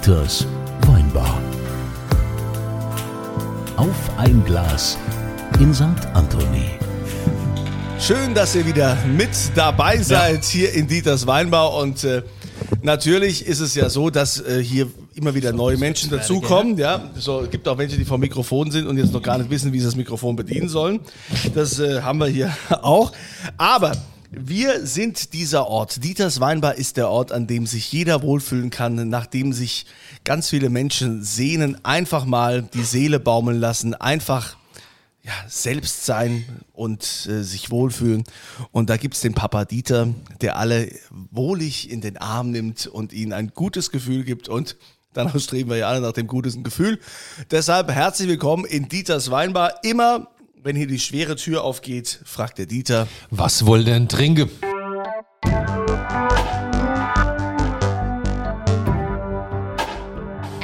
[0.00, 0.46] Dieters
[0.86, 1.38] Weinbar.
[3.76, 4.96] Auf ein Glas
[5.58, 5.84] in St.
[6.14, 6.70] Anthony.
[7.98, 12.22] Schön, dass ihr wieder mit dabei seid hier in Dieters Weinbau und äh,
[12.80, 14.86] natürlich ist es ja so, dass äh, hier
[15.16, 16.78] immer wieder neue Menschen dazukommen.
[16.78, 19.50] Ja, so es gibt auch Menschen, die vor Mikrofon sind und jetzt noch gar nicht
[19.50, 21.00] wissen, wie sie das Mikrofon bedienen sollen.
[21.54, 23.12] Das äh, haben wir hier auch.
[23.58, 23.92] Aber
[24.30, 26.04] wir sind dieser Ort.
[26.04, 29.86] Dieters Weinbar ist der Ort, an dem sich jeder wohlfühlen kann, nachdem sich
[30.24, 34.56] ganz viele Menschen sehnen, einfach mal die Seele baumeln lassen, einfach
[35.22, 38.22] ja, selbst sein und äh, sich wohlfühlen.
[38.70, 40.08] Und da gibt's den Papa Dieter,
[40.40, 44.48] der alle wohlig in den Arm nimmt und ihnen ein gutes Gefühl gibt.
[44.48, 44.76] Und
[45.12, 47.00] danach streben wir ja alle nach dem guten Gefühl.
[47.50, 49.82] Deshalb herzlich willkommen in Dieters Weinbar.
[49.82, 50.28] Immer,
[50.62, 53.08] wenn hier die schwere Tür aufgeht, fragt der Dieter.
[53.30, 54.50] Was wollt ihr denn trinken?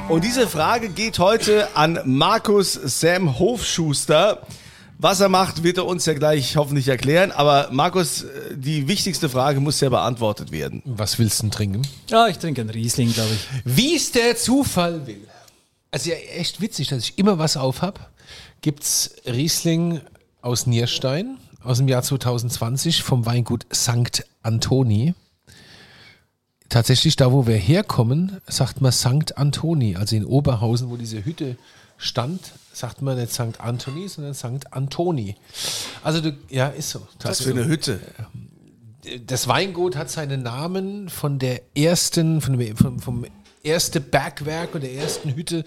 [0.09, 4.47] Und diese Frage geht heute an Markus Sam Hofschuster.
[4.99, 7.33] Was er macht, wird er uns ja gleich hoffentlich erklären.
[7.33, 10.83] Aber Markus, die wichtigste Frage muss ja beantwortet werden.
[10.85, 11.83] Was willst du denn trinken?
[12.09, 13.47] Ja, ich trinke einen Riesling, glaube ich.
[13.65, 15.27] Wie es der Zufall will.
[15.91, 17.83] Also ja, echt witzig, dass ich immer was auf
[18.57, 18.63] habe.
[18.63, 20.01] Gibt's Riesling
[20.43, 24.25] aus Nierstein aus dem Jahr 2020 vom Weingut St.
[24.43, 25.15] Antoni.
[26.69, 29.37] Tatsächlich, da wo wir herkommen, sagt man St.
[29.37, 29.97] Antoni.
[29.97, 31.57] Also in Oberhausen, wo diese Hütte
[31.97, 32.41] stand,
[32.73, 33.61] sagt man nicht St.
[33.61, 34.73] Antoni, sondern St.
[34.73, 35.37] Antoni.
[36.03, 37.07] Also du, ja, ist so.
[37.23, 38.01] Was für eine Hütte.
[39.27, 43.27] das Weingut hat seinen Namen von der ersten, von dem, vom, vom
[43.67, 45.65] erste Bergwerk und der ersten Hütte,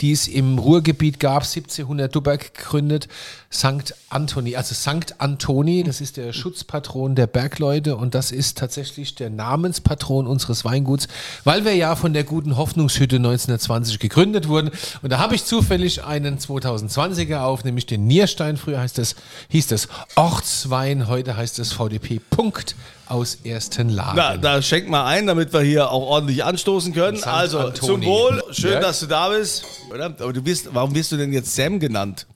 [0.00, 3.08] die es im Ruhrgebiet gab, 1700 Duberg gegründet,
[3.52, 3.94] St.
[4.08, 4.56] Antoni.
[4.56, 5.20] Also St.
[5.20, 11.08] Antoni, das ist der Schutzpatron der Bergleute und das ist tatsächlich der Namenspatron unseres Weinguts,
[11.44, 14.70] weil wir ja von der guten Hoffnungshütte 1920 gegründet wurden.
[15.02, 18.56] Und da habe ich zufällig einen 2020er auf, nämlich den Nierstein.
[18.56, 19.14] Früher heißt das,
[19.48, 22.74] hieß das Ortswein, heute heißt es VDP Punkt
[23.12, 24.16] aus ersten Lagen.
[24.16, 27.18] Na, da schenk mal ein, damit wir hier auch ordentlich anstoßen können.
[27.18, 27.26] St.
[27.26, 28.04] Also Antoni.
[28.04, 28.80] zum Wohl, schön, Ja.
[28.80, 29.64] dass du da bist.
[29.92, 30.06] Oder?
[30.06, 32.26] Aber du bist, warum wirst du denn jetzt Sam genannt?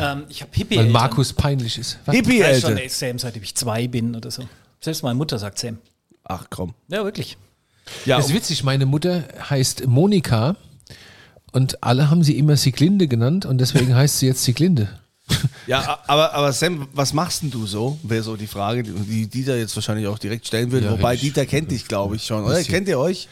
[0.00, 1.98] Ähm, ich habe hippie weil Markus peinlich ist.
[2.06, 2.14] Was?
[2.14, 4.42] Hippie, Ich schon ey, Sam, seitdem ich zwei bin oder so.
[4.80, 5.78] Selbst meine Mutter sagt Sam.
[6.24, 6.74] Ach komm.
[6.88, 7.36] Ja, wirklich.
[8.06, 10.56] Ja, Das ist witzig, meine Mutter heißt Monika
[11.52, 14.88] und alle haben sie immer Sieglinde genannt und deswegen heißt sie jetzt Sieglinde.
[15.66, 17.98] ja aber, aber Sam, was machst denn du so?
[18.02, 20.86] Wäre so die Frage, die- die Dieter jetzt wahrscheinlich auch direkt stellen würde.
[20.86, 22.44] Ja, Wobei ich- Dieter kennt dich, glaube ich, schon.
[22.44, 22.62] Oder?
[22.62, 23.28] Kennt ihr euch?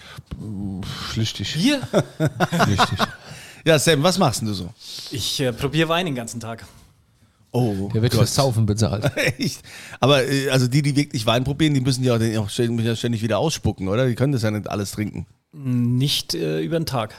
[1.10, 1.48] Flüchtig.
[1.54, 1.80] Hier?
[2.64, 2.98] Flüchtig.
[3.64, 4.68] Ja, Sam, was machst denn du so?
[5.12, 6.66] Ich äh, probiere Wein den ganzen Tag.
[7.52, 8.22] Oh, Der wird Gott.
[8.22, 9.08] fürs Saufen bezahlt.
[9.38, 9.60] Echt?
[10.00, 12.74] Aber äh, also die, die wirklich Wein probieren, die müssen ja auch, den auch ständig,
[12.74, 14.08] müssen ja ständig wieder ausspucken, oder?
[14.08, 15.26] Die können das ja nicht alles trinken.
[15.52, 17.14] Nicht äh, über den Tag.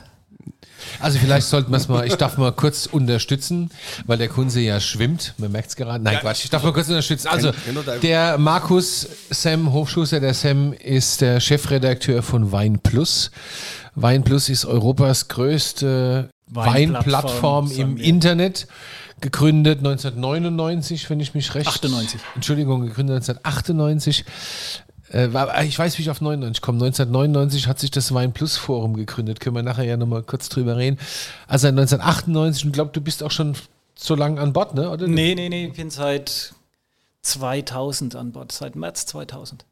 [1.00, 3.70] Also vielleicht sollten wir es mal, ich darf mal kurz unterstützen,
[4.06, 5.34] weil der Kunze ja schwimmt.
[5.38, 6.04] Man merkt es gerade.
[6.04, 7.28] Nein, Quatsch, ich darf mal kurz unterstützen.
[7.28, 7.52] Also
[8.02, 13.32] der Markus Sam Hofschuster, der Sam ist der Chefredakteur von Wein Plus.
[13.96, 17.98] Wein Plus ist Europas größte Weinplattform, im.
[17.98, 18.68] Internet.
[19.22, 21.68] Gegründet 1999, wenn ich mich recht.
[21.68, 22.20] 98.
[22.36, 24.26] Entschuldigung, gegründet 1998.
[25.14, 26.78] Äh, war- ich weiß, wie ich auf 99 komme.
[26.84, 29.40] 1999 hat sich das Wein Plus Forum gegründet.
[29.40, 30.98] Können wir nachher ja nochmal kurz drüber reden.
[31.48, 33.56] Also 1998, und ich glaube, du bist auch schon
[33.96, 34.90] so lange an Bord, ne?
[34.90, 35.08] Oder?
[35.08, 36.54] Nee, nee, nee, ich bin seit
[37.22, 39.66] 2000 an Bord, seit März 2000.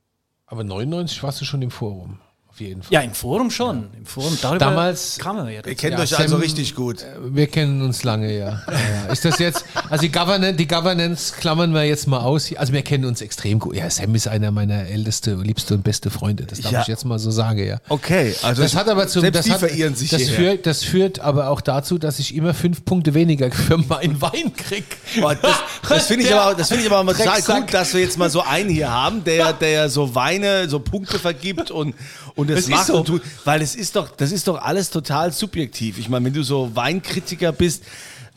[0.46, 2.20] Aber 99 warst du schon im Forum.
[2.54, 2.92] Auf jeden Fall.
[2.94, 3.88] Ja, im Forum schon.
[3.98, 6.98] Im Forum, darüber Damals- kamen wir ja Ihr kennt Ja, euch Sam- also richtig gut.
[7.24, 8.62] Wir kennen uns lange, ja.
[8.68, 8.74] ja,
[9.08, 9.12] ja.
[9.14, 12.54] Ist das jetzt, also die Governance, die Governance klammern wir jetzt mal aus.
[12.58, 13.76] Also wir kennen uns extrem gut.
[13.78, 16.46] Ja, Sam ist einer meiner älteste, liebste und beste Freunde.
[16.46, 16.82] Das darf Ja.
[16.82, 17.78] ich jetzt mal so sagen, ja.
[17.88, 20.36] Okay, also Das hat aber zum, selbst das, die hat, verirren sich das, hierher.
[20.38, 24.54] führt, das führt aber auch dazu, dass ich immer fünf Punkte weniger für meinen Wein
[24.58, 24.84] krieg.
[25.22, 25.56] Boah, das
[25.88, 28.30] das finde ich, aber, das find ich aber mal total gut, dass wir jetzt mal
[28.30, 31.96] so einen hier haben, der, der so Weine, so Punkte vergibt und,
[32.36, 32.98] und es Das macht so.
[32.98, 33.22] und tut.
[33.46, 35.98] Weil es ist doch, das ist doch alles total subjektiv.
[36.00, 37.84] Ich meine, wenn du so Weinkritiker bist,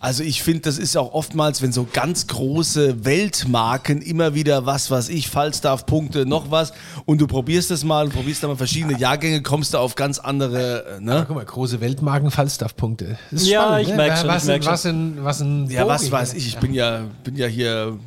[0.00, 4.90] also ich finde, das ist auch oftmals, wenn so ganz große Weltmarken immer wieder was,
[4.90, 6.74] was ich, Falstaff, Punkte, noch was
[7.06, 10.18] und du probierst das mal und probierst dann mal verschiedene Jahrgänge, kommst du auf ganz
[10.18, 11.24] andere, äh, Ja, ne?
[11.26, 13.16] guck mal, große Weltmarken, Falstaff-Punkte.
[13.30, 13.96] Das ist Ja, spannend, ich ne?
[13.96, 14.72] merk schon, was, ich merk ein, schon.
[14.72, 17.98] was, ein, was ein Ja, was weiß ich, ich bin ja, bin ja hier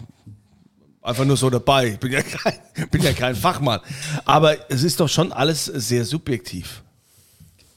[1.07, 1.87] einfach nur so dabei.
[1.93, 2.53] Ich bin ja kein,
[2.91, 3.79] bin ja kein Fachmann.
[4.25, 6.83] Aber es ist doch schon alles sehr subjektiv.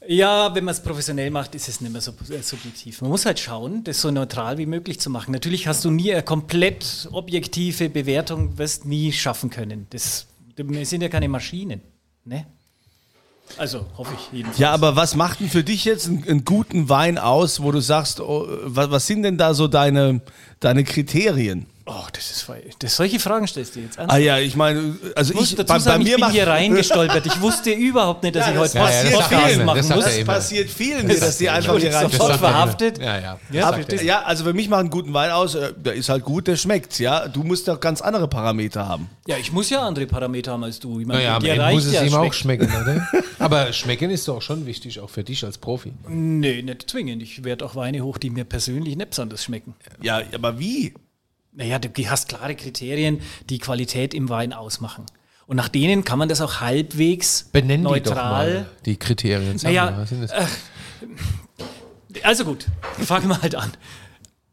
[0.07, 3.01] Ja, wenn man es professionell macht, ist es nicht mehr so äh, subjektiv.
[3.01, 5.31] Man muss halt schauen, das so neutral wie möglich zu machen.
[5.31, 9.87] Natürlich hast du nie eine komplett objektive Bewertung, wirst nie schaffen können.
[9.91, 10.25] Das,
[10.55, 11.81] wir sind ja keine Maschinen.
[12.25, 12.45] Ne?
[13.57, 14.57] Also hoffe ich jedenfalls.
[14.57, 17.79] Ja, aber was macht denn für dich jetzt einen, einen guten Wein aus, wo du
[17.79, 20.21] sagst, oh, was, was sind denn da so deine,
[20.59, 21.67] deine Kriterien?
[21.85, 22.47] Oh, das ist
[22.79, 24.09] das, solche Fragen stellst du jetzt an.
[24.09, 26.19] Ah ja, ich meine, also Ich muss ich, dazu bei, sagen, bei ich mir bin
[26.21, 27.25] macht hier reingestolpert.
[27.25, 29.57] Ich wusste überhaupt nicht, dass Ja, ich das heute passiert Podcast vielen.
[29.57, 30.05] Das machen sagt muss.
[30.05, 32.09] das passiert vielen, hier, dass die einfach hier rein.
[32.11, 32.97] sofort er verhaftet.
[32.99, 33.39] Ja, ja.
[33.51, 36.09] Ja, Aber, das- ja, also für mich macht einen guten Wein aus, äh, der ist
[36.09, 37.27] halt gut, der schmeckt, ja.
[37.27, 39.09] Du musst doch ganz andere Parameter haben.
[39.25, 40.99] Ja, ich muss ja andere Parameter haben als du.
[40.99, 42.67] Ich meine, Naja, dir reicht muss es ja ihm auch schmeckt.
[42.67, 43.07] schmecken, oder?
[43.39, 45.93] Aber schmecken ist doch schon wichtig, auch für dich als Profi.
[46.07, 47.23] Nee, nicht zwingend.
[47.23, 49.73] Ich werde auch Weine hoch, die mir persönlich nicht besonders schmecken.
[50.01, 50.93] Ja, aber wie?
[51.53, 55.05] Naja, du hast klare Kriterien, die Qualität im Wein ausmachen.
[55.47, 58.31] Und nach denen kann man das auch halbwegs Benennen die doch neutral.
[58.31, 59.57] mal die Kriterien.
[59.57, 60.31] Sag Naja, mal, was sind das?
[62.23, 62.67] Also gut,
[62.99, 63.71] fangen wir halt an.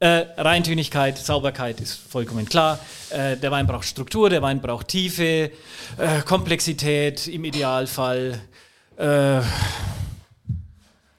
[0.00, 2.79] Äh, Reintönigkeit, Sauberkeit ist vollkommen klar.
[3.11, 5.51] Äh, der Wein braucht Struktur, der Wein braucht Tiefe,
[5.99, 8.41] äh, Komplexität im Idealfall.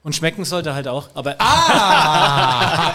[0.02, 2.86] Und schmecken sollte halt auch, aber, Ah,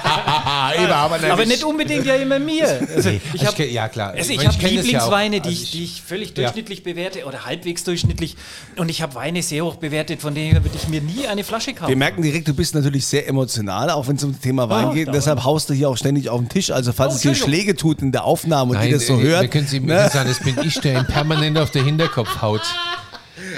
[0.76, 2.80] eben, aber, aber nicht unbedingt ja immer mir.
[2.96, 4.10] Also ich Ich habe ja, klar.
[4.14, 4.92] also Ich ich meine, hab ich kenn das ja.
[4.92, 6.34] Lieblingsweine, die, Also ich, die ich völlig Ja.
[6.46, 8.36] durchschnittlich bewerte oder halbwegs durchschnittlich.
[8.78, 11.76] Und ich habe Weine sehr hoch bewertet, von denen würde ich mir nie eine Flasche
[11.76, 11.90] kaufen.
[11.90, 14.86] Wir merken direkt, du bist natürlich sehr emotional, auch wenn es um das Thema Wein
[14.88, 15.14] Ah, geht.
[15.14, 16.72] Deshalb haust du hier auch ständig auf den Tisch.
[16.72, 17.62] Also falls Oh, es dir Entschuldigung.
[17.66, 19.42] Schläge tut in der Aufnahme und Nein, die das so äh, hört.
[19.44, 20.10] Wir können Sie mir ne?
[20.10, 22.62] sagen, das bin ich, der ihm permanent auf der Hinterkopf haut.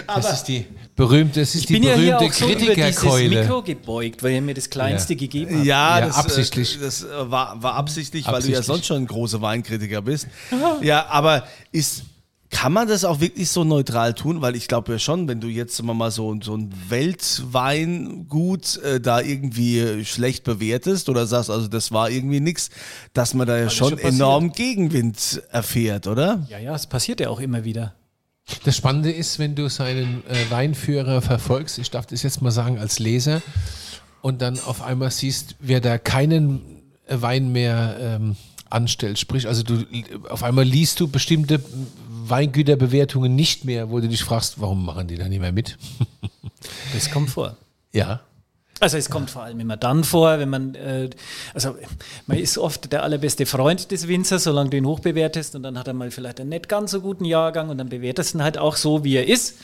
[0.07, 0.65] Das ist die
[0.97, 3.29] berühmte, das ist ich die bin ja hier berühmte auch so über dieses Kritikerkeule.
[3.41, 5.19] Mikro gebeugt, weil er mir das Kleinste Ja.
[5.19, 5.65] gegeben hat.
[5.65, 6.75] Ja, Ja, das, absichtlich.
[6.75, 8.65] Äh, das äh, war, war absichtlich, weil du ja Absichtlich.
[8.65, 10.27] sonst schon ein großer Weinkritiker bist.
[10.81, 12.03] Ja, aber ist,
[12.49, 14.41] kann man das auch wirklich so neutral tun?
[14.41, 19.21] Weil ich glaube ja schon, wenn du jetzt mal so, so ein Weltweingut äh, da
[19.21, 22.69] irgendwie äh, schlecht bewertest oder sagst, also das war irgendwie nichts,
[23.13, 26.45] dass man da ja schon, schon enorm Gegenwind erfährt, oder?
[26.49, 27.93] Ja, ja, es passiert ja auch immer wieder.
[28.63, 32.79] Das Spannende ist, wenn du seinen äh, Weinführer verfolgst, ich darf das jetzt mal sagen
[32.79, 33.41] als Leser,
[34.21, 36.61] und dann auf einmal siehst, wer da keinen
[37.07, 38.35] äh, Wein mehr ähm,
[38.69, 39.19] anstellt.
[39.19, 39.83] Sprich, also du
[40.29, 41.61] auf einmal liest du bestimmte
[42.09, 45.77] Weingüterbewertungen nicht mehr, wo du dich fragst, warum machen die da nicht mehr mit?
[46.93, 47.55] Das kommt vor.
[47.93, 48.21] Ja.
[48.79, 51.09] Also es kommt vor allem immer dann vor, wenn man, äh,
[51.53, 51.75] also
[52.27, 55.87] man ist oft der allerbeste Freund des Winzers, solange du ihn hochbewertest und dann hat
[55.87, 58.57] er mal vielleicht einen nicht ganz so guten Jahrgang und dann bewertest du ihn halt
[58.57, 59.55] auch so, wie er ist.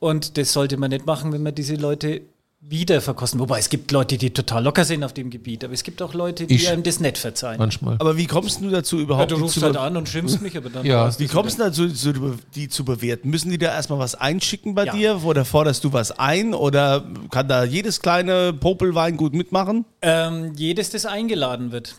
[0.00, 2.20] Und das sollte man nicht machen, wenn man diese Leute
[2.60, 3.38] wieder verkosten.
[3.38, 6.12] Wobei es gibt Leute, die total locker sind auf dem Gebiet, aber es gibt auch
[6.12, 6.68] Leute, die Ich.
[6.68, 7.58] einem das nicht verzeihen.
[7.58, 7.94] Manchmal.
[8.00, 9.30] Aber wie kommst du dazu Ja, überhaupt?
[9.30, 11.16] du die rufst halt an und schimpfst mich, aber dann Ja.
[11.20, 12.12] Wie kommst du dazu, zu,
[12.56, 13.30] die zu bewerten?
[13.30, 14.92] Müssen die da erstmal was einschicken bei Ja.
[14.92, 19.84] dir oder forderst du was ein oder kann da jedes kleine Popelweingut mitmachen?
[20.02, 21.94] Ähm, jedes, das eingeladen wird.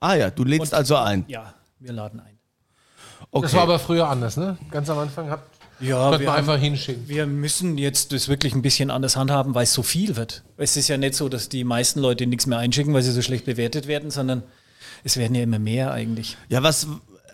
[0.00, 1.24] Ah ja, du lädst Und- also ein.
[1.28, 2.38] Ja, wir laden ein.
[3.30, 3.42] Okay.
[3.42, 4.56] Das war aber früher anders, ne?
[4.70, 5.40] Ganz am Anfang hat,
[5.80, 7.08] Ja, wir man haben- einfach hinschicken.
[7.08, 10.42] Wir müssen jetzt das wirklich ein bisschen anders handhaben, weil es so viel wird.
[10.56, 13.22] Es ist ja nicht so, dass die meisten Leute nichts mehr einschicken, weil sie so
[13.22, 14.42] schlecht bewertet werden, sondern
[15.04, 16.36] es werden ja immer mehr eigentlich.
[16.48, 16.86] Ja, was,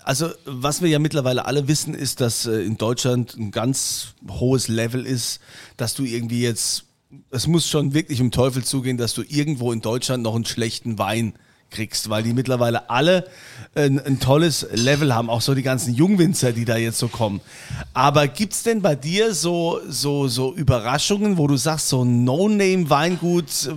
[0.05, 4.69] also, was wir ja mittlerweile alle wissen, ist, dass äh, in Deutschland ein ganz hohes
[4.69, 5.40] Level ist,
[5.79, 6.85] dass du irgendwie jetzt,
[7.31, 10.99] es muss schon wirklich im Teufel zugehen, dass du irgendwo in Deutschland noch einen schlechten
[10.99, 11.32] Wein
[11.70, 13.28] kriegst, weil die mittlerweile alle
[13.75, 17.40] ein, ein tolles Level haben, auch so die ganzen Jungwinzer, die da jetzt so kommen.
[17.93, 23.75] Aber gibt's denn bei dir so, so, so Überraschungen, wo du sagst, so ein No-Name-Weingut,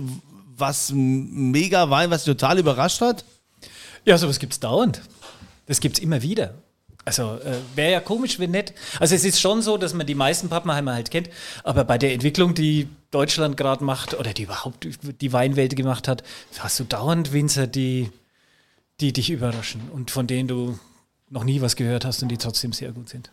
[0.56, 3.24] was mega Wein, was total überrascht hat?
[4.04, 5.02] Ja, sowas gibt es dauernd.
[5.66, 6.54] Das gibt es immer wieder.
[7.08, 8.74] Also äh, wäre ja komisch, wenn nicht.
[9.00, 11.30] Also es ist schon so, dass man die meisten Pappenheimer halt kennt,
[11.64, 14.86] aber bei der Entwicklung, die Deutschland gerade macht oder die überhaupt
[15.22, 16.22] die Weinwelt gemacht hat,
[16.58, 18.10] hast du dauernd Winzer, die,
[19.00, 20.78] die dich überraschen und von denen du
[21.30, 23.30] noch nie was gehört hast und die trotzdem sehr gut sind.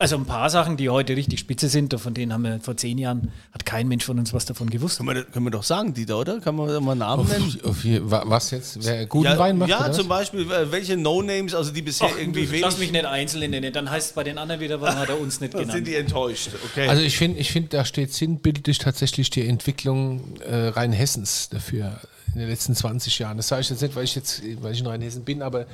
[0.00, 2.96] Also ein paar Sachen, die heute richtig spitze sind, von denen haben wir vor zehn
[2.96, 4.96] Jahren, hat kein Mensch von uns was davon gewusst.
[4.96, 6.40] Können wir, können wir doch sagen, Dieter, oder?
[6.40, 7.60] Kann man mal Namen nennen?
[7.64, 8.82] Auf, auf, was jetzt?
[8.82, 9.68] Wer guten Ja, Wein macht?
[9.68, 9.96] ja oder was?
[9.98, 12.62] zum Beispiel, äh, welche No-Names, also die bisher Ach, irgendwie du, wenig.
[12.62, 15.20] lass mich nicht einzeln nennen, dann heißt es bei den anderen wieder, warum hat er
[15.20, 15.76] uns nicht Dann genannt.
[15.76, 16.48] sind die enttäuscht.
[16.70, 16.88] Okay.
[16.88, 22.00] Also ich finde, ich find, da steht sinnbildlich tatsächlich die Entwicklung äh, Rheinhessens dafür
[22.32, 23.36] in den letzten 20 Jahren.
[23.36, 25.66] Das sage ich jetzt nicht, weil ich jetzt, weil ich in Rheinhessen bin, aber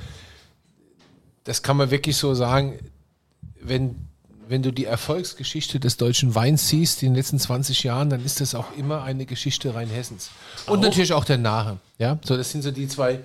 [1.45, 2.77] das kann man wirklich so sagen,
[3.61, 3.95] wenn,
[4.49, 8.41] wenn du die Erfolgsgeschichte des deutschen Weins siehst in den letzten 20 Jahren, dann ist
[8.41, 10.29] das auch immer eine Geschichte Rheinhessens.
[10.67, 11.77] Und natürlich auch der Nahe.
[11.99, 12.17] Ja?
[12.23, 13.19] So, das sind so die zwei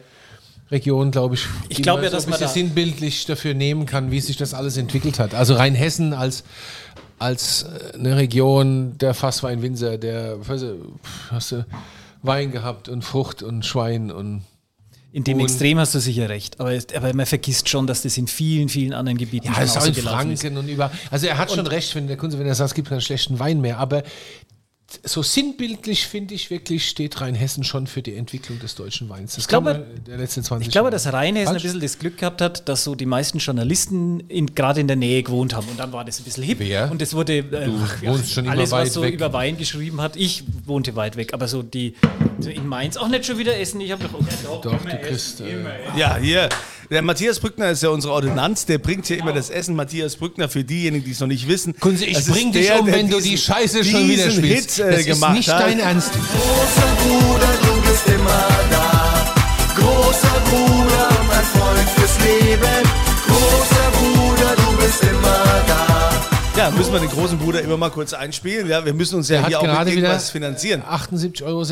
[0.71, 3.55] Regionen, glaube ich, Ich glaube man ja, so dass ein man bisschen da- sinnbildlich dafür
[3.55, 5.35] nehmen kann, wie sich das alles entwickelt hat.
[5.35, 6.45] Also Rheinhessen als,
[7.19, 10.99] als äh, eine Region der Fassweinwinzer, der weißt du,
[11.31, 11.67] hast du
[12.23, 14.43] Wein gehabt und Frucht und Schwein und
[15.12, 16.59] In dem Und- Extrem hast du sicher recht.
[16.59, 19.76] Aber, aber man vergisst schon, dass das in vielen, vielen anderen Gebieten Ja, schon ist
[19.76, 20.40] auch in ausgelaufen ist.
[20.40, 20.90] Franken und über.
[21.11, 23.38] Also er hat schon recht, wenn der Kunze, wenn er sagt, es gibt keinen schlechten
[23.38, 23.78] Wein mehr.
[23.78, 24.02] Aber
[25.05, 29.35] so sinnbildlich finde ich wirklich, steht Rheinhessen schon für die Entwicklung des deutschen Weins.
[29.35, 30.91] Das Ich glaube- man der letzten 20 Ich glaube, Jahre.
[30.93, 31.63] dass Rheinhessen ein Falsch?
[31.63, 35.23] bisschen das Glück gehabt hat, dass so die meisten Journalisten in, gerade in der Nähe
[35.23, 35.67] gewohnt haben.
[35.69, 36.59] Und dann war das ein bisschen hip.
[36.61, 36.91] Wer?
[36.91, 37.45] Und es wurde äh,
[37.85, 39.15] ach, wohnst schon immer alles, weit was so weg.
[39.15, 40.17] über Wein geschrieben hat.
[40.17, 41.95] Ich wohnte weit weg, aber so die
[42.41, 43.81] so in Mainz auch nicht schon wieder essen.
[43.81, 45.41] Ich habe doch, okay, doch, Doch, du kriegst.
[45.41, 45.63] Äh,
[45.97, 46.49] Ja, hier.
[46.93, 49.75] Der Matthias Brückner ist ja unsere Ordonnanz, der bringt hier immer das Essen.
[49.75, 51.75] Matthias Brückner, für diejenigen, die es noch nicht wissen.
[51.81, 54.77] Kunze, ich ist bring dich der, um, wenn du diesen- die Scheiße schon wieder spielst.
[54.77, 55.63] Hit, äh, das ist gemacht nicht hat.
[55.63, 56.11] dein Ernst.
[56.13, 59.35] Großer Bruder, du bist immer da.
[59.75, 62.83] Großer Bruder, mein Freund fürs Leben.
[63.27, 65.72] Großer Bruder, du bist immer da.
[66.55, 68.69] Ja, müssen wir den großen Bruder immer mal kurz einspielen.
[68.69, 70.83] Ja, wir müssen uns ja Der hier hat auch mit gerade wieder irgendwas finanzieren.
[70.83, 71.65] 78,26 Euro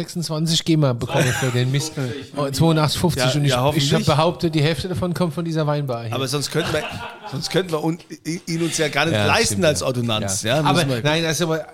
[0.64, 1.92] GEMA bekommen für den Mist.
[2.34, 5.66] Oh, 82,50 Ja, und ich, ja, ich habe behauptet, die Hälfte davon kommt von dieser
[5.66, 6.14] Weinbar hier.
[6.14, 6.82] Aber sonst könnten wir,
[7.30, 7.98] sonst könnten wir un-
[8.46, 9.82] ihn uns ja gar nicht Ja, leisten stimmt, als.
[9.82, 10.42] Ordonnanz.
[10.42, 10.56] Ja.
[10.56, 10.64] Ja.
[10.64, 11.66] aber nein, also aber,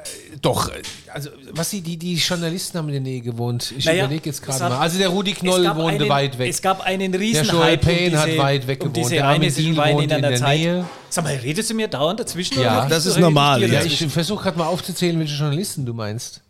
[0.42, 0.70] doch.
[1.14, 3.72] Also was die, die, die Journalisten haben in der Nähe gewohnt.
[3.78, 4.80] Ich Naja, überlege jetzt es gerade mal.
[4.80, 6.50] Also der Rudi Knoll wohnte einen, weit weg.
[6.50, 8.96] Es gab einen Der riesen Joel Hype Payne um hat weit weg um gewohnt.
[8.96, 10.58] diese Der Armin Diel wohnt in in der Zeit.
[10.58, 10.84] Nähe.
[11.08, 12.60] Sag mal, redest du mir dauernd dazwischen?
[12.60, 12.86] Ja.
[12.88, 16.42] Das ist normal, ja, ich versuche gerade mal aufzuzählen, welche Journalisten du meinst,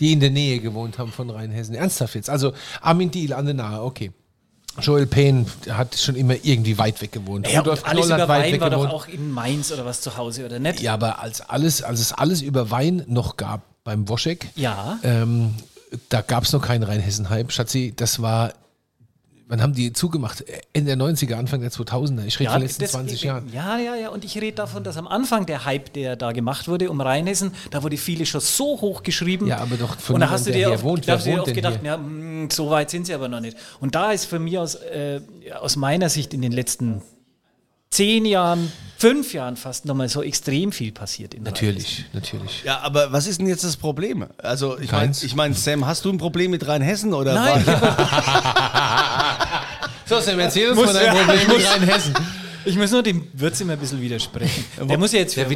[0.00, 1.74] die in der Nähe gewohnt haben von Rheinhessen.
[1.74, 2.30] Ernsthaft jetzt.
[2.30, 4.12] Also Armin Diel an der Nahe, okay.
[4.80, 7.48] Joel Payne hat schon immer irgendwie weit weg gewohnt.
[7.48, 8.92] Ja, Rudolf und alles über weit Wein weg war doch gewohnt.
[8.92, 10.80] auch in Mainz oder was zu Hause, oder nicht?
[10.80, 14.98] Ja, aber als alles, als es alles über Wein noch gab beim Woschek, Ja.
[15.04, 15.54] ähm,
[16.08, 17.52] da gab es noch keinen Rheinhessen-Hype.
[17.52, 18.52] Schatzi, das war,
[19.48, 20.44] wann haben die zugemacht?
[20.72, 22.24] Ende der 90er, Anfang der 2000er.
[22.24, 23.50] Ich rede von den letzten das- 20 Jahren.
[23.52, 24.08] Ja, ja, ja.
[24.08, 27.52] Und ich rede davon, dass am Anfang der Hype, der da gemacht wurde um Rheinhessen,
[27.70, 29.46] da wurde viele schon so hoch geschrieben.
[29.46, 31.06] Ja, aber doch von Und da hast du dir oft, wohnt.
[31.08, 31.90] da hast du dir oft gedacht, hier?
[31.90, 33.56] ja, mh, so weit sind sie aber noch nicht.
[33.80, 35.20] Und da ist für mich aus, äh,
[35.60, 37.02] aus meiner Sicht in den letzten
[37.94, 41.32] zehn Jahren, fünf Jahren fast nochmal so extrem viel passiert.
[41.34, 41.66] In Rheinhessen.
[41.68, 42.62] Natürlich, natürlich.
[42.64, 44.26] Ja, aber was ist denn jetzt das Problem?
[44.38, 47.64] Also, ich meine, ich mein, Sam, hast du ein Problem mit Rheinhessen oder Nein,
[50.06, 52.14] So, Sam, erzähl uns Muss- mal dein Problem mit Rheinhessen.
[52.64, 54.64] Ich muss nur dem Würz immer ein bisschen widersprechen.
[54.88, 55.48] Der muss ja jetzt für Der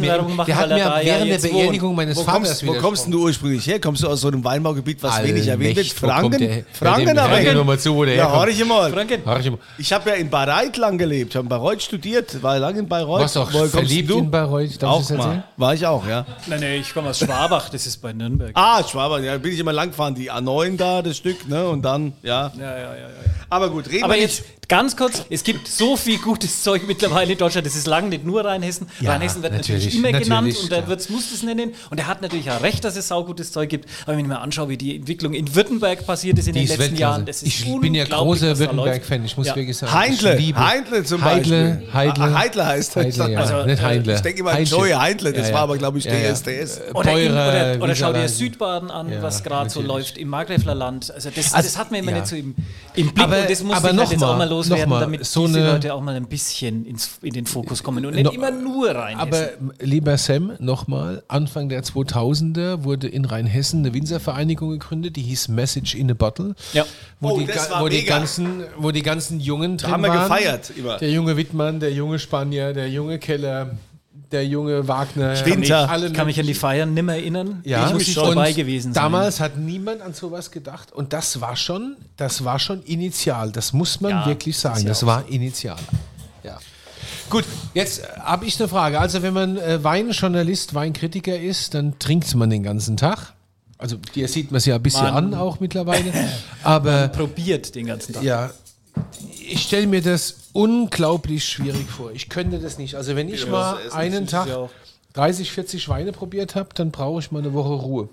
[0.00, 0.08] mir.
[0.08, 1.96] Werbung machen, Der hat weil er mir da ja während der jetzt Beerdigung wohnt.
[1.96, 3.80] meines wo, Vaters kommst, wo kommst denn du ursprünglich her?
[3.80, 5.86] Kommst du aus so einem Weinbaugebiet, was wenig erwähnt wird?
[5.86, 6.64] Der- Franken?
[6.72, 8.90] Franken, aber mal zu, wo der Ja, hör ich mal.
[8.92, 9.22] Franken.
[9.24, 9.58] Hör ich immer.
[9.78, 13.20] Ich habe ja in Bayreuth lang gelebt, habe in Bayreuth studiert, war lange in Bayreuth.
[13.20, 14.18] Warst du auch verliebt du?
[14.18, 14.82] in Bayreuth?
[14.82, 15.44] Darf ich Auch das mal.
[15.56, 16.26] War ich auch, ja.
[16.46, 18.52] Nein, nein, ich komme aus Schwabach, das ist bei Nürnberg.
[18.54, 21.82] Ah, Schwabern, ja, bin ich immer lang gefahren, die A9 da, das Stück, ne, und
[21.82, 22.52] dann, ja.
[22.58, 23.06] Ja, ja, ja, ja.
[23.48, 26.18] Aber gut, reden Aber wir jetzt ganz kurz, es gibt so viel
[26.50, 28.86] gutes Zeug mittlerweile in Deutschland, das ist lange nicht nur Rheinhessen.
[29.00, 30.88] Ja, Rheinhessen wird natürlich, natürlich, immer genannt natürlich, und der klar.
[30.90, 31.72] Wirtz muss das nennen.
[31.90, 33.88] Und er hat natürlich auch recht, dass es saugutes Zeug gibt.
[34.04, 36.64] Aber wenn ich mir anschaue, wie die Entwicklung in Württemberg passiert ist in Die den
[36.64, 37.00] ist letzten Weltklasse.
[37.00, 39.24] Jahren, das ist ich bin ja großer da Württemberg-Fan.
[39.24, 39.56] Ich muss Ja.
[39.56, 41.92] wirklich sagen, Heindle, ich liebe Heindle zum Heidle, Beispiel.
[41.94, 42.24] Heidle.
[42.24, 43.04] Ah, Heidle heißt das.
[43.04, 43.38] Heidle, ja.
[43.40, 44.14] Also, nicht äh, Heindle.
[44.14, 44.76] Ich denke immer an Heindle.
[44.76, 46.32] Joey Heindle, das Ja, war aber, glaube ich, Ja, ja.
[46.32, 46.80] DSDS.
[46.94, 48.28] Oder, in, Beurer, oder, oder schau dir.
[48.28, 51.12] Südbaden an, was gerade so läuft im Markgräfler Land.
[51.14, 52.54] Also das, Also, das hat man immer nicht so im,
[52.94, 55.70] Blick Aber- und das muss ich noch halt jetzt mal, auch mal loswerden, damit eine-
[55.72, 56.39] Leute auch mal ein bisschen
[56.86, 59.16] ins, in den Fokus kommen und nicht No- immer nur rein.
[59.18, 65.48] Aber lieber Sam, nochmal, Anfang der 2000er wurde in Rheinhessen eine Winzervereinigung gegründet, die hieß
[65.48, 66.54] Message in a Bottle.
[66.72, 66.84] Ja.
[67.20, 70.02] Wo, Oh, die, das ga- war wo, die ganzen, wo die ganzen Jungen drin haben
[70.02, 70.28] wir waren.
[70.28, 70.98] gefeiert immer.
[70.98, 73.70] Der junge Wittmann, der junge Spanier, der junge Keller,
[74.32, 75.34] der junge Wagner.
[75.44, 75.90] Winter.
[75.90, 77.62] Alle Ich kann mich an die Feiern nimmer erinnern.
[77.64, 79.02] ja, ich muss nicht und dabei gewesen sein.
[79.02, 83.50] Damals hat niemand an sowas gedacht und das war schon, das war schon initial.
[83.50, 84.82] Das muss man Ja, wirklich sagen.
[84.82, 85.78] ja Das war initial.
[87.30, 87.40] Ja.
[87.40, 87.44] Gut,
[87.74, 89.00] jetzt äh, habe ich eine Frage.
[89.00, 93.32] Also wenn man äh, Weinjournalist, Weinkritiker ist, dann trinkt man den ganzen Tag.
[93.78, 96.12] Also dir sieht man es ja ein bisschen Man- an auch mittlerweile.
[96.62, 98.22] Aber probiert den ganzen Tag.
[98.22, 98.50] ja,
[99.48, 102.10] ich stelle mir das unglaublich schwierig vor.
[102.12, 102.96] Ich könnte das nicht.
[102.96, 104.70] Also wenn ich mal das Essen einen Tag ja auch-
[105.14, 108.08] 30, 40 Weine probiert habe, dann brauche ich mal eine Woche Ruhe.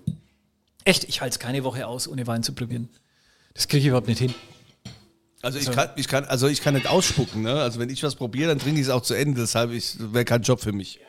[0.84, 2.88] Echt, ich halte es keine Woche aus, ohne Wein zu probieren.
[3.54, 4.34] Das kriege ich überhaupt nicht hin.
[5.48, 7.54] Also ich kann, ich kann, also ich kann nicht ausspucken, ne?
[7.54, 9.40] Also wenn ich was probiere, dann trinke ich es auch zu Ende.
[9.40, 11.00] Deshalb wäre kein Job für mich.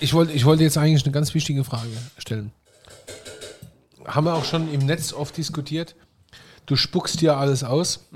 [0.00, 1.86] Ich wollte ich wollte jetzt eigentlich eine ganz wichtige Frage
[2.18, 2.50] stellen.
[4.04, 5.94] Haben wir auch schon im Netz oft diskutiert.
[6.66, 8.08] Du spuckst ja alles aus.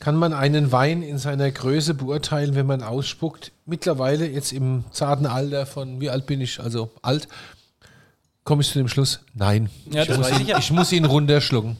[0.00, 3.52] Kann man einen Wein in seiner Größe beurteilen, wenn man ausspuckt?
[3.66, 7.28] Mittlerweile, jetzt im zarten Alter von, wie alt bin ich, also alt,
[8.42, 9.68] komme ich zu dem Schluss, nein.
[9.90, 11.76] Ja, ich, muss ihn, ich muss ihn runterschlucken.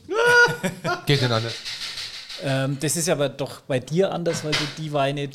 [1.07, 1.55] Geht nicht anders.
[2.43, 5.29] Ähm, das ist aber doch bei dir anders, weil du die Weine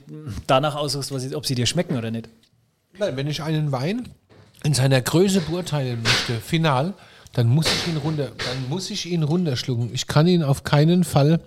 [0.48, 2.30] danach aussuchst, was ob sie dir schmecken oder nicht.
[2.98, 4.10] Nein, wenn ich einen Wein
[4.64, 6.94] in seiner Größe beurteilen möchte, final,
[7.34, 9.94] dann muss ich ihn runter, dann muss ich ihn runterschlucken.
[9.94, 11.40] Ich kann ihn auf keinen Fall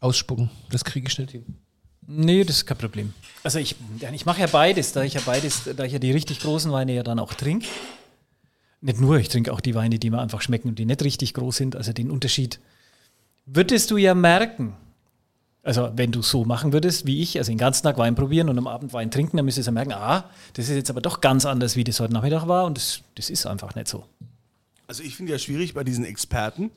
[0.00, 0.50] ausspucken.
[0.70, 1.44] Das kriege ich nicht hin.
[2.08, 3.14] Nee, das ist kein Problem.
[3.42, 3.76] Also ich,
[4.12, 6.94] ich mache ja beides, da ich ja beides, da ich ja die richtig großen Weine
[6.94, 7.66] ja dann auch trinke.
[8.80, 11.34] Nicht nur, ich trinke auch die Weine, die mir einfach schmecken und die nicht richtig
[11.34, 11.76] groß sind.
[11.76, 12.60] Also den Unterschied
[13.46, 14.74] würdest du ja merken.
[15.62, 18.56] Also wenn du so machen würdest wie ich, also den ganzen Tag Wein probieren und
[18.56, 21.20] am Abend Wein trinken, dann müsstest du ja merken, ah, das ist jetzt aber doch
[21.20, 24.04] ganz anders, wie das heute Nachmittag war und das, das ist einfach nicht so.
[24.86, 26.70] Also ich finde ja schwierig bei diesen Experten.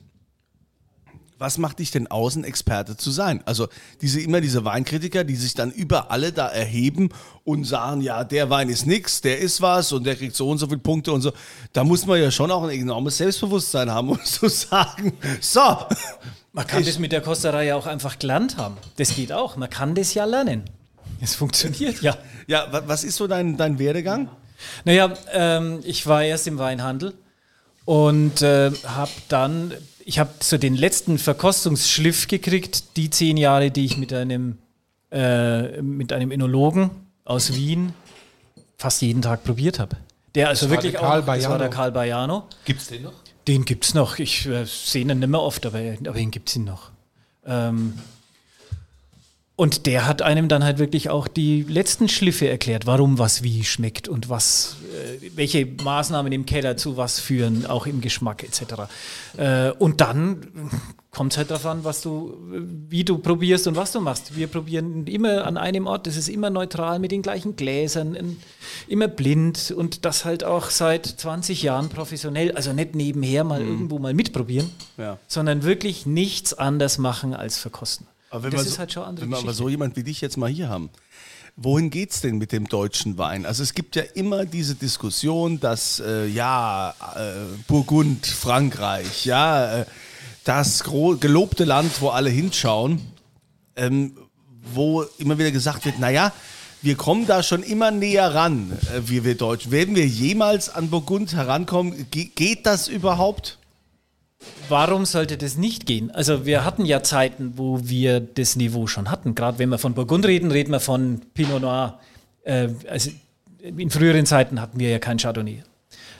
[1.38, 3.40] Was macht dich denn aus, ein Experte zu sein?
[3.46, 3.68] Also
[4.02, 7.10] diese immer diese Weinkritiker, die sich dann über alle da erheben
[7.44, 10.58] und sagen, ja, der Wein ist nix, der ist was und der kriegt so und
[10.58, 11.32] so viele Punkte und so.
[11.72, 15.60] Da muss man ja schon auch ein enormes Selbstbewusstsein haben, um zu sagen, so.
[16.52, 18.76] Man kann das mit der Kosterei ja auch einfach gelernt haben.
[18.96, 19.56] Das geht auch.
[19.56, 20.64] Man kann das ja lernen.
[21.20, 22.16] Es funktioniert ja.
[22.46, 24.28] Ja, wa- was ist so dein, dein Werdegang?
[24.84, 27.14] Naja, ähm, ich war erst im Weinhandel
[27.84, 29.72] und äh, habe dann,
[30.04, 34.58] ich habe so den letzten Verkostungsschliff gekriegt, die zehn Jahre, die ich mit einem,
[35.12, 36.90] äh, mit einem Enologen
[37.24, 37.94] aus Wien
[38.76, 39.96] fast jeden Tag probiert habe.
[40.34, 41.68] Der also wirklich der Karl auch, das war der.
[41.70, 42.44] Karl Baiano.
[42.64, 43.12] Gibt es den noch?
[43.48, 44.18] Den gibt es noch.
[44.18, 46.90] Ich äh, sehe ihn nicht mehr oft, aber, aber den gibt es ihn noch.
[47.44, 47.94] Ähm,
[49.60, 53.62] und der hat einem dann halt wirklich auch die letzten Schliffe erklärt, warum was wie
[53.62, 54.76] schmeckt und was,
[55.20, 58.62] äh, welche Maßnahmen im Keller zu was führen, auch im Geschmack etc.
[59.36, 60.46] Äh, und dann
[61.10, 62.38] kommt es halt darauf an, was du,
[62.88, 64.34] wie du probierst und was du machst.
[64.34, 68.38] Wir probieren immer an einem Ort, das ist immer neutral mit den gleichen Gläsern,
[68.88, 73.98] immer blind und das halt auch seit 20 Jahren professionell, also nicht nebenher mal irgendwo
[73.98, 75.18] mal mitprobieren, Ja.
[75.28, 78.06] sondern wirklich nichts anders machen als verkosten.
[78.30, 80.04] Aber wenn das wir ist so, halt schon andere Wenn wir aber so jemand wie
[80.04, 80.90] dich jetzt mal hier haben,
[81.56, 83.44] wohin geht's denn mit dem deutschen Wein?
[83.44, 87.22] Also es gibt ja immer diese Diskussion, dass äh, ja äh,
[87.66, 89.86] Burgund, Frankreich, ja äh,
[90.44, 93.00] das gelobte Land, wo alle hinschauen,
[93.76, 94.16] ähm,
[94.74, 96.32] wo immer wieder gesagt wird, naja,
[96.82, 99.70] wir kommen da schon immer näher ran, äh, wir, wir Deutschen.
[99.70, 102.06] Werden wir jemals an Burgund herankommen?
[102.10, 103.58] Ge geht das überhaupt?
[104.68, 106.10] Warum sollte das nicht gehen?
[106.10, 109.34] Also wir hatten ja Zeiten, wo wir das Niveau schon hatten.
[109.34, 111.98] Gerade wenn wir von Burgund reden, reden wir von Pinot Noir.
[112.44, 113.10] Äh, also
[113.62, 115.62] in früheren Zeiten hatten wir ja kein Chardonnay.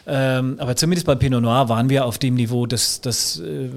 [0.06, 3.68] Ähm, aber zumindest beim Pinot Noir waren wir auf dem Niveau, das, das äh,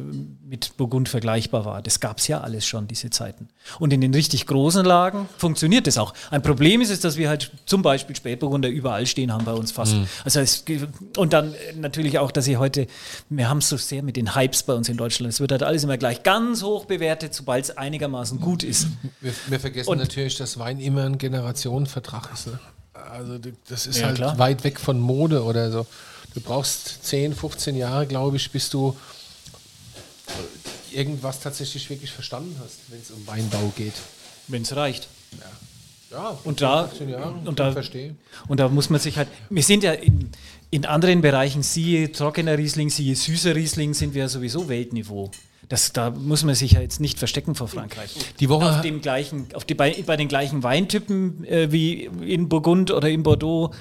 [0.45, 1.81] mit Burgund vergleichbar war.
[1.81, 3.49] Das gab es ja alles schon, diese Zeiten.
[3.79, 6.13] Und in den richtig großen Lagen funktioniert das auch.
[6.31, 9.71] Ein Problem ist es, dass wir halt zum Beispiel Spätburgunder überall stehen haben bei uns
[9.71, 9.95] fast.
[10.23, 10.63] Also es,
[11.17, 12.87] und dann äh, natürlich auch, dass sie heute,
[13.29, 15.33] wir haben es so sehr mit den Hypes bei uns in Deutschland.
[15.33, 18.87] Es wird halt alles immer gleich ganz hoch bewertet, sobald es einigermaßen gut ist.
[19.21, 22.47] Wir, wir vergessen Und- natürlich, dass Wein immer ein Generationenvertrag ist.
[22.47, 22.59] Ne?
[23.11, 24.37] Also das ist Ja, halt klar.
[24.39, 25.85] weit weg von Mode oder so.
[26.33, 28.95] Du brauchst 10, 15 Jahre, glaube ich, bis du
[30.91, 33.93] irgendwas tatsächlich wirklich verstanden hast, wenn es um Weinbau geht.
[34.47, 35.07] Wenn es reicht.
[36.11, 38.15] Ja, Und da, 15 Jahre, und, da, verstehe.
[38.47, 40.29] und da muss man sich halt, wir sind ja in,
[40.69, 45.31] in anderen Bereichen, siehe trockener Riesling, siehe süßer Riesling, sind wir ja sowieso Weltniveau.
[45.69, 48.11] Das, da muss man sich ja jetzt nicht verstecken vor Frankreich.
[48.39, 52.47] Die Woche- auf dem gleichen, auf die, bei, bei den gleichen Weintypen äh, wie in
[52.47, 53.73] Burgund oder in Bordeaux,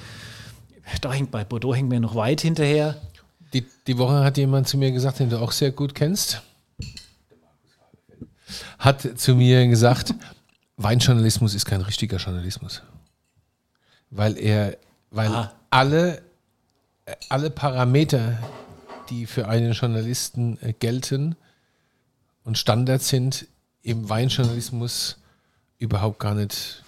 [1.01, 2.95] da hängt bei Bordeaux hängen wir noch weit hinterher.
[3.53, 6.41] Die, die Woche hat jemand zu mir gesagt, den du auch sehr gut kennst,
[8.79, 10.13] hat zu mir gesagt,
[10.77, 12.81] Weinjournalismus ist kein richtiger Journalismus.
[14.09, 14.77] Weil er,
[15.11, 15.53] weil Ah.
[15.69, 16.21] alle,
[17.29, 18.37] alle Parameter,
[19.09, 21.35] die für einen Journalisten äh, gelten
[22.43, 23.47] und Standard sind,
[23.81, 25.17] im Weinjournalismus
[25.77, 26.83] überhaupt gar nicht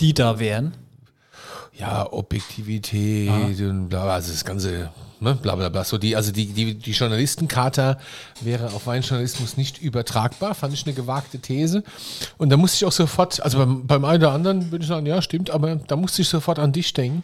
[0.00, 0.74] Die da wären.
[1.78, 5.84] Ja, Objektivität und bla, also das ganze, ne, bla bla bla.
[5.84, 7.98] So die, also die, die, die Journalistenkata
[8.40, 11.84] wäre auf Weinjournalismus nicht übertragbar, fand ich eine gewagte These.
[12.36, 15.06] Und da musste ich auch sofort, also beim, beim einen oder anderen würde ich sagen,
[15.06, 17.22] ja, stimmt, aber da musste ich sofort an dich denken,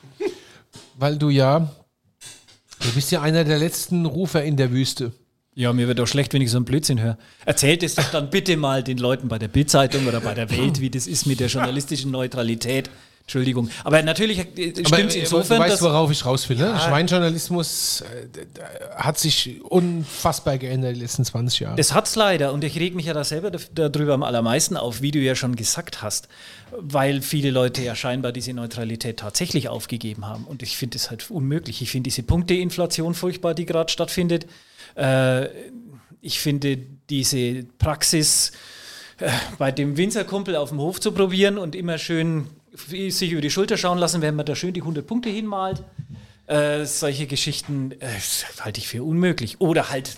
[0.96, 1.68] weil du ja,
[2.80, 5.12] du bist ja einer der letzten Rufer in der Wüste.
[5.56, 7.16] Ja, mir wird doch schlecht, wenn ich so einen Blödsinn höre.
[7.44, 10.80] Erzählt es doch dann bitte mal den Leuten bei der Bildzeitung oder bei der Welt,
[10.80, 12.90] wie das ist mit der journalistischen Neutralität.
[13.26, 13.70] Entschuldigung.
[13.84, 16.58] Aber natürlich stimmt Aber, es äh, insofern, du weißt, dass, worauf ich raus will.
[16.58, 16.78] Ne?
[16.90, 18.60] Weinjournalismus äh, d- d-
[18.96, 21.76] hat sich unfassbar geändert in den letzten 20 Jahren.
[21.78, 25.10] Das hat's leider und ich reg mich ja da selber darüber am allermeisten auf, wie
[25.10, 26.28] du ja schon gesagt hast,
[26.78, 31.30] weil viele Leute ja scheinbar diese Neutralität tatsächlich aufgegeben haben und ich finde es halt
[31.30, 31.80] unmöglich.
[31.80, 34.44] Ich finde diese Punkteinflation furchtbar, die gerade stattfindet.
[34.96, 35.46] Äh,
[36.20, 36.76] ich finde
[37.08, 38.52] diese Praxis
[39.18, 43.50] äh, bei dem Winzerkumpel auf dem Hof zu probieren und immer schön sich über die
[43.50, 45.82] Schulter schauen lassen, wenn man da schön die 100 Punkte hinmalt.
[46.46, 49.60] Äh, solche Geschichten äh, das halte ich für unmöglich.
[49.60, 50.16] Oder halt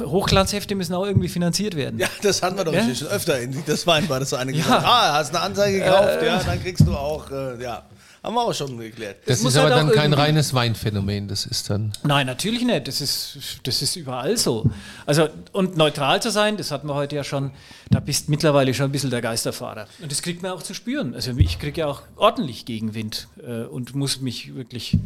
[0.00, 1.98] Hochglanzhefte müssen auch irgendwie finanziert werden.
[1.98, 2.94] Ja, das hatten wir doch Ja?
[2.94, 4.58] schon öfter in das war das so eine Ja.
[4.62, 4.84] gesagt.
[4.86, 7.84] Ah, hast eine Anzeige gekauft, ja, dann kriegst du auch, äh, ja.
[8.26, 9.18] Haben wir auch schon geklärt.
[9.26, 11.92] Das muss ist aber halt dann kein reines Weinphänomen, das ist dann.
[12.02, 12.88] Nein, natürlich nicht.
[12.88, 14.68] Das ist, das ist überall so.
[15.06, 17.52] Also, und neutral zu sein, das hatten wir heute ja schon,
[17.88, 19.86] da bist mittlerweile schon ein bisschen der Geisterfahrer.
[20.02, 21.14] Und das kriegt man auch zu spüren.
[21.14, 24.98] Also ich kriege ja auch ordentlich Gegenwind äh, und muss mich wirklich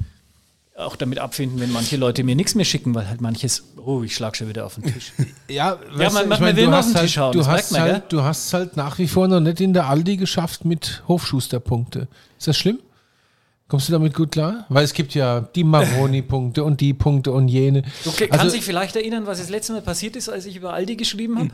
[0.78, 4.14] auch damit abfinden, wenn manche Leute mir nichts mehr schicken, weil halt manches, oh, ich
[4.14, 5.12] schlag schon wieder auf den Tisch.
[5.50, 7.48] Ja, man- man- man will du mal hast auf den halt, Tisch hauen, du das
[7.48, 10.64] hast man, halt, du hast halt nach wie vor noch nicht in der Aldi geschafft
[10.64, 12.08] mit Hofschusterpunkte.
[12.38, 12.78] Ist das schlimm?
[13.70, 14.66] Kommst du damit gut klar?
[14.68, 17.82] Weil es gibt ja die Maroni-Punkte und die Punkte und jene.
[18.02, 20.72] Du kannst Also- dich vielleicht erinnern, was das letzte Mal passiert ist, als ich über
[20.72, 21.50] Aldi geschrieben habe?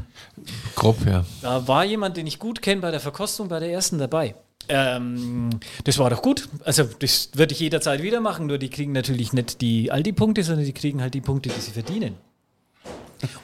[0.75, 1.27] Grob, ja.
[1.43, 4.35] Da war jemand, den ich gut kenne, bei der Verkostung bei der ersten dabei.
[4.69, 5.51] Ähm,
[5.85, 6.49] das war doch gut.
[6.65, 10.65] Also, das würde ich jederzeit wieder machen, nur die kriegen natürlich nicht die Aldi-Punkte, sondern
[10.65, 12.15] die kriegen halt die Punkte, die sie verdienen.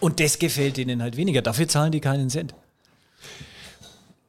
[0.00, 1.42] Und das gefällt ihnen halt weniger.
[1.42, 2.54] Dafür zahlen die keinen Cent.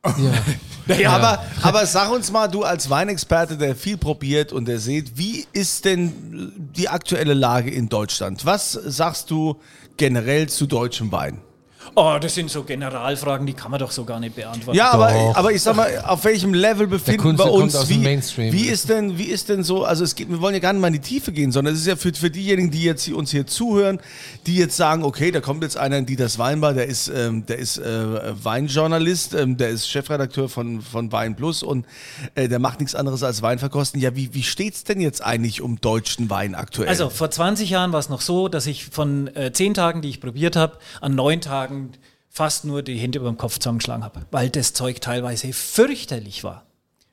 [0.05, 0.33] Ja.
[0.85, 5.17] Naja, aber, aber sag uns mal, du als Weinexperte, der viel probiert und der sieht,
[5.17, 8.45] wie ist denn die aktuelle Lage in Deutschland?
[8.45, 9.61] Was sagst du
[9.95, 11.39] generell zu deutschem Wein?
[11.95, 14.77] Oh, das sind so Generalfragen, die kann man doch so gar nicht beantworten.
[14.77, 17.89] Ja, aber, aber ich sag mal, auf welchem Level befinden wir kommt uns?
[17.89, 18.53] Wie, Mainstream.
[18.53, 19.83] wie ist denn, wie ist denn so?
[19.83, 21.81] Also es geht, wir wollen ja gar nicht mal in die Tiefe gehen, sondern es
[21.81, 23.99] ist ja für, für diejenigen, die jetzt hier, uns hier zuhören,
[24.47, 27.59] die jetzt sagen, okay, da kommt jetzt einer in Dieters Weinbar, der ist, ähm, der
[27.59, 31.85] ist äh, Weinjournalist, ähm, der ist Chefredakteur von, von Wein Plus und
[32.35, 33.99] äh, der macht nichts anderes als Wein verkosten.
[34.01, 36.89] Ja, wie, wie steht's denn jetzt eigentlich um deutschen Wein aktuell?
[36.89, 40.09] Also vor 20 Jahren war es noch so, dass ich von äh, 10 Tagen, die
[40.09, 41.72] ich probiert habe, an neun Tagen
[42.29, 46.65] fast nur die Hände über dem Kopf zusammengeschlagen habe, weil das Zeug teilweise fürchterlich war.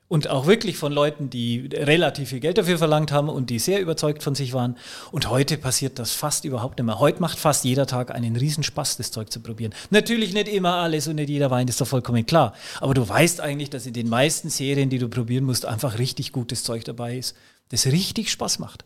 [0.07, 3.79] Und auch wirklich von Leuten, die relativ viel Geld dafür verlangt haben und die sehr
[3.79, 4.75] überzeugt von sich waren.
[5.13, 6.99] Und heute passiert das fast überhaupt nicht mehr.
[6.99, 9.73] Heute macht fast jeder Tag einen Riesenspaß, das Zeug zu probieren.
[9.89, 12.53] Natürlich nicht immer alles und nicht jeder Wein, das ist doch vollkommen klar.
[12.81, 16.33] Aber du weißt eigentlich, dass in den meisten Serien, die du probieren musst, einfach richtig
[16.33, 17.37] gutes Zeug dabei ist,
[17.69, 18.83] das richtig Spaß macht.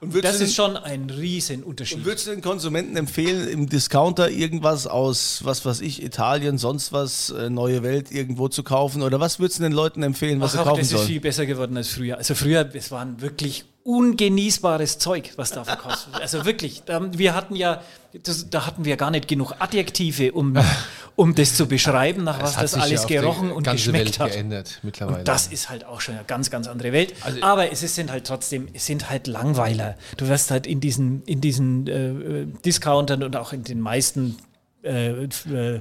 [0.00, 1.98] Das du ist den- schon ein Riesenunterschied.
[1.98, 6.92] Und würdest du den Konsumenten empfehlen, im Discounter irgendwas aus, was weiß ich, Italien, sonst
[6.92, 9.02] was, äh, neue Welt irgendwo zu kaufen?
[9.02, 11.06] Oder was würdest du den Leuten empfehlen, was Ach, sie kaufen das ist sollen?
[11.08, 12.16] viel besser geworden als früher.
[12.16, 16.22] Also früher, es waren wirklich ungenießbares Zeug, was da verkostet wird.
[16.22, 17.82] Also wirklich, wir hatten ja,
[18.22, 20.54] das, da hatten wir gar nicht genug Adjektive, um,
[21.18, 24.30] um das zu beschreiben, nach was das ja alles die gerochen und geschmeckt Welt hat.
[24.32, 25.18] geändert mittlerweile.
[25.18, 27.12] Und das ist halt auch schon eine ganz, ganz andere Welt.
[27.22, 29.96] Also- Aber es ist, sind halt trotzdem, es sind halt Langweiler.
[30.16, 34.36] Du wirst halt in diesen, in diesen äh, Discountern und auch in den meisten
[34.84, 35.80] äh, äh,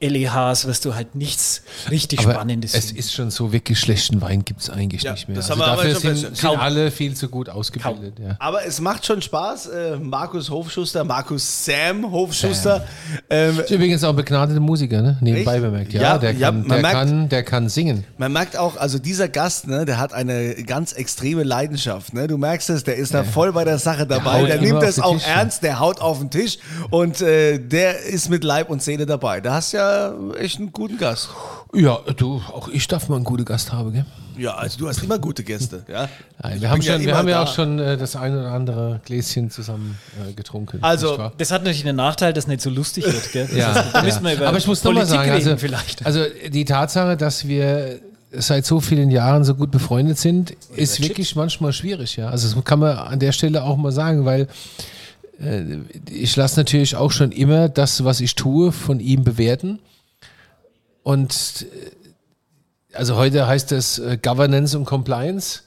[0.00, 2.98] LEHs wirst du halt nichts richtig aber Spannendes es finden.
[2.98, 5.36] ist schon so wirklich schlechten Wein gibt es eigentlich Ja, nicht mehr.
[5.36, 6.58] das Also haben wir aber dafür schon sind, sind Kaum.
[6.58, 8.14] alle viel zu gut ausgebildet.
[8.18, 8.36] Ja.
[8.38, 9.66] Aber es macht schon Spaß.
[9.66, 12.86] Äh, Markus Hofschuster, Markus Sam Hofschuster.
[13.28, 15.18] Ähm, Ist übrigens auch ein begnadeter Musiker, ne?
[15.20, 15.62] nebenbei Echt?
[15.62, 15.92] bemerkt.
[15.92, 18.04] Ja, Ja, der, ja, kann, man der, merkt- kann, der kann singen.
[18.16, 22.14] man merkt auch, also dieser Gast, ne, der hat eine ganz extreme Leidenschaft.
[22.14, 22.26] Ne?
[22.26, 24.44] Du merkst es, der ist da voll bei der Sache dabei.
[24.44, 25.34] Der, immer nimmt das auch Tisch, ja.
[25.34, 26.58] ernst, der haut auf den Tisch
[26.90, 29.40] und äh, der ist mit Leib und Seele dabei.
[29.40, 31.28] Da hast du ja echt einen guten Gast.
[31.74, 34.04] Ja, du, auch ich darf mal einen guten Gast haben, gell?
[34.36, 35.84] Ja, also du hast immer gute Gäste.
[35.88, 36.08] Ja?
[36.42, 38.50] Nein, wir haben, bin ja schon, wir haben ja auch schon äh, das ein oder
[38.52, 39.98] andere Gläschen zusammen
[40.28, 40.78] äh, getrunken.
[40.82, 41.30] Also?
[41.36, 43.32] Das hat natürlich den Nachteil, dass nicht so lustig wird.
[43.32, 43.46] Gell?
[43.46, 45.48] Das Ja, heißt, da müssen wir über aber ich muss noch mal Politik sagen, reden
[45.48, 46.06] also, vielleicht.
[46.06, 48.00] also die Tatsache, dass wir
[48.32, 52.16] seit so vielen Jahren so gut befreundet sind, ist wirklich manchmal schwierig.
[52.16, 54.46] Ja, also das kann man an der Stelle auch mal sagen, weil äh,
[56.10, 59.78] ich lasse natürlich auch schon immer das, was ich tue, von ihm bewerten.
[61.02, 65.62] Und äh, also heute heißt das äh, Governance und Compliance.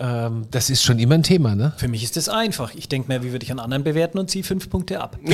[0.00, 1.72] Ähm, das ist schon immer ein Thema, ne?
[1.76, 2.72] Für mich ist das einfach.
[2.74, 5.18] Ich denke mir, wie würde ich an anderen bewerten und ziehe fünf Punkte ab.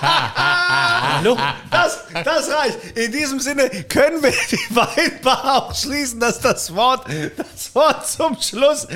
[0.00, 1.36] Hallo?
[1.70, 2.78] Das, das reicht.
[2.96, 6.20] In diesem Sinne können wir die Weinbar auch schließen.
[6.20, 8.86] Das ist das Wort, das Wort zum Schluss.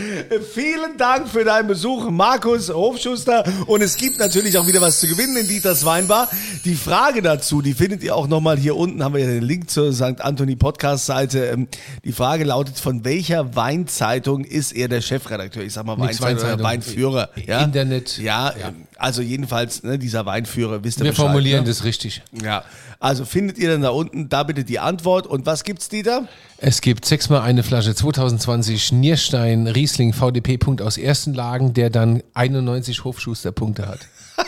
[0.55, 3.43] Vielen Dank für deinen Besuch, Markus Hofschuster.
[3.67, 6.29] Und es gibt natürlich auch wieder was zu gewinnen in Dieters Weinbar.
[6.65, 9.69] Die Frage dazu, die findet ihr auch nochmal hier unten, haben wir ja den Link
[9.71, 10.21] zur St.
[10.21, 11.47] Anthony Podcast-Seite.
[11.47, 11.67] Ähm,
[12.05, 15.63] Die Frage lautet, von welcher Weinzeitung ist er der Chefredakteur?
[15.63, 16.63] Ich sag mal Weinzeitung oder.
[16.63, 17.31] Weinführer.
[17.47, 17.65] Ja?
[17.65, 18.19] Internet.
[18.19, 21.69] Ja, ähm, also jedenfalls ne, dieser Weinführer, wisst ihr Wir Bescheid, formulieren ne?
[21.69, 22.23] das richtig.
[22.43, 22.65] Ja,
[22.99, 25.27] also findet ihr dann da unten, da bitte die Antwort.
[25.27, 26.29] Und was gibt's, Dieter?
[26.59, 33.05] Es gibt sechsmal eine Flasche 2020 Nierstein Riesling VDP-Punkt aus ersten Lagen, der dann 91
[33.05, 34.01] Hofschuster-Punkte hat.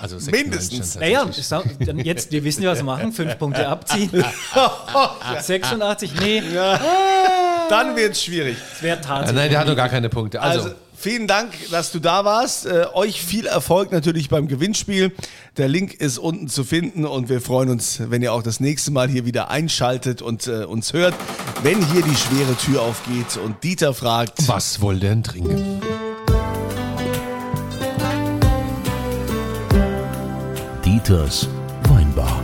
[0.00, 0.94] Also Mindestens.
[0.94, 1.28] Naja,
[1.80, 3.12] dann jetzt, wir wissen ja, was wir machen.
[3.12, 4.10] Fünf Punkte abziehen.
[5.40, 6.40] 86, nee,
[7.68, 8.56] Dann wird's schwierig.
[8.74, 9.36] es wäre tatsächlich.
[9.36, 10.40] nein, der hat noch gar keine Punkte.
[10.40, 12.66] Also, Also Vielen Dank, dass du da warst.
[12.66, 15.12] Äh, euch viel Erfolg natürlich beim Gewinnspiel.
[15.56, 18.90] Der Link ist unten zu finden und wir freuen uns, wenn ihr auch das nächste
[18.90, 21.14] Mal hier wieder einschaltet und äh, uns hört,
[21.62, 25.80] wenn hier die schwere Tür aufgeht und Dieter fragt, Was wollt ihr denn trinken?
[30.84, 31.48] Dieters
[31.88, 32.42] Weinbar.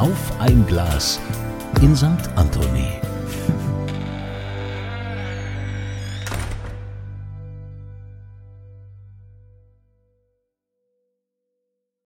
[0.00, 1.20] Auf ein Glas
[1.82, 2.28] in St.
[2.36, 3.07] Anthony.